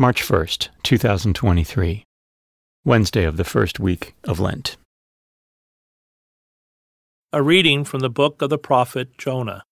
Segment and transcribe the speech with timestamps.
[0.00, 2.04] March 1st, 2023,
[2.84, 4.76] Wednesday of the first week of Lent.
[7.32, 9.64] A reading from the book of the prophet Jonah.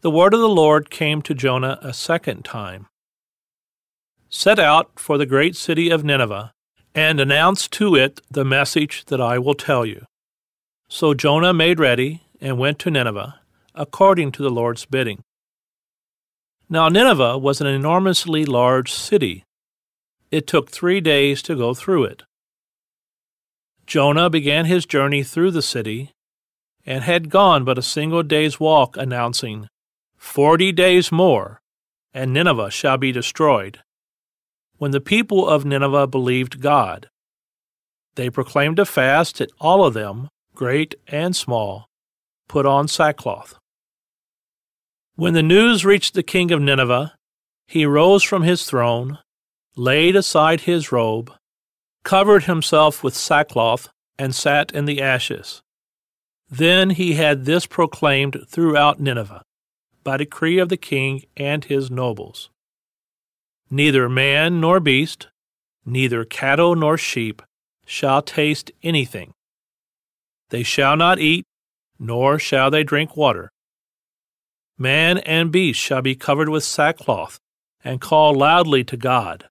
[0.00, 2.86] The word of the Lord came to Jonah a second time.
[4.30, 6.52] Set out for the great city of Nineveh,
[6.94, 10.06] and announce to it the message that I will tell you.
[10.88, 13.38] So Jonah made ready and went to Nineveh,
[13.74, 15.22] according to the Lord's bidding.
[16.72, 19.44] Now, Nineveh was an enormously large city.
[20.30, 22.22] It took three days to go through it.
[23.86, 26.12] Jonah began his journey through the city
[26.86, 29.68] and had gone but a single day's walk, announcing,
[30.16, 31.60] Forty days more,
[32.14, 33.80] and Nineveh shall be destroyed.
[34.78, 37.10] When the people of Nineveh believed God,
[38.14, 41.84] they proclaimed a fast that all of them, great and small,
[42.48, 43.58] put on sackcloth.
[45.14, 47.12] When the news reached the king of Nineveh,
[47.66, 49.18] he rose from his throne,
[49.76, 51.30] laid aside his robe,
[52.02, 55.62] covered himself with sackcloth, and sat in the ashes.
[56.50, 59.42] Then he had this proclaimed throughout Nineveh,
[60.02, 62.50] by decree of the king and his nobles
[63.70, 65.28] Neither man nor beast,
[65.84, 67.42] neither cattle nor sheep,
[67.86, 69.32] shall taste anything.
[70.50, 71.44] They shall not eat,
[71.98, 73.50] nor shall they drink water
[74.78, 77.38] Man and beast shall be covered with sackcloth,
[77.84, 79.48] and call loudly to God.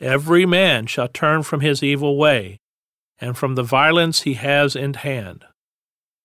[0.00, 2.58] Every man shall turn from his evil way,
[3.20, 5.44] and from the violence he has in hand.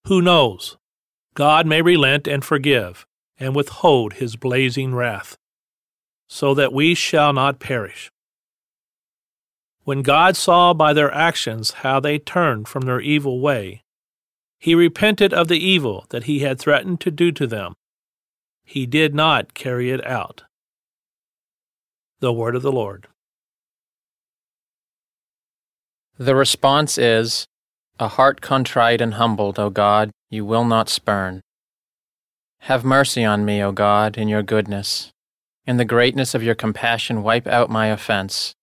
[0.05, 0.77] Who knows?
[1.33, 3.05] God may relent and forgive,
[3.39, 5.37] and withhold his blazing wrath,
[6.27, 8.09] so that we shall not perish.
[9.83, 13.83] When God saw by their actions how they turned from their evil way,
[14.59, 17.75] he repented of the evil that he had threatened to do to them
[18.67, 20.43] he did not carry it out.
[22.19, 23.07] The Word of the Lord.
[26.17, 27.47] The response is
[27.97, 31.39] A heart contrite and humbled, O God, you will not spurn.
[32.61, 35.11] Have mercy on me, O God, in your goodness.
[35.65, 38.53] In the greatness of your compassion, wipe out my offense.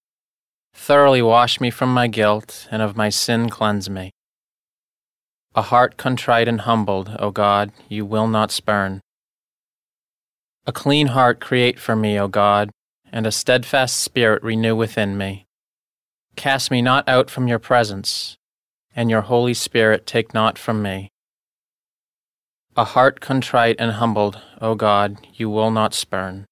[0.74, 4.10] Thoroughly wash me from my guilt, and of my sin cleanse me.
[5.54, 9.00] A heart contrite and humbled, O God, you will not spurn.
[10.66, 12.70] A clean heart create for me, O God,
[13.12, 15.44] and a steadfast spirit renew within me.
[16.36, 18.36] Cast me not out from your presence,
[18.96, 21.10] and your Holy Spirit take not from me.
[22.76, 26.46] A heart contrite and humbled, O God, you will not spurn.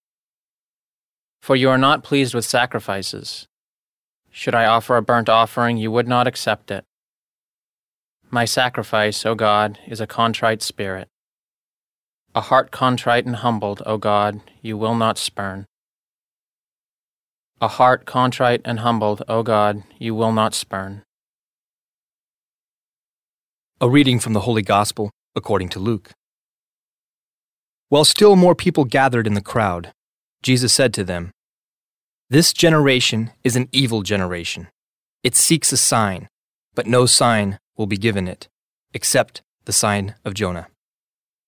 [1.40, 3.46] For you are not pleased with sacrifices.
[4.30, 6.84] Should I offer a burnt offering, you would not accept it.
[8.30, 11.08] My sacrifice, O God, is a contrite spirit.
[12.34, 15.66] A heart contrite and humbled, O God, you will not spurn.
[17.60, 21.03] A heart contrite and humbled, O God, you will not spurn.
[23.82, 26.12] A reading from the Holy Gospel according to Luke.
[27.91, 29.93] While still more people gathered in the crowd,
[30.43, 31.32] Jesus said to them,
[32.31, 34.69] This generation is an evil generation.
[35.22, 36.28] It seeks a sign,
[36.75, 38.49] but no sign will be given it,
[38.94, 40.69] except the sign of Jonah.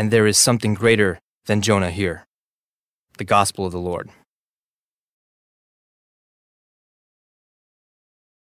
[0.00, 2.26] and there is something greater than Jonah here.
[3.18, 4.08] The Gospel of the Lord.